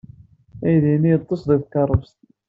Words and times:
Aydi-nni 0.65 1.09
yeḍḍes 1.11 1.41
deg 1.49 1.61
tkeṛṛust. 1.63 2.19